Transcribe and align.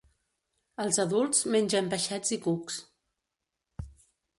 Els 0.83 0.97
adults 1.03 1.43
mengen 1.57 1.93
peixets 1.95 2.35
i 2.39 2.43
cucs. 2.49 2.83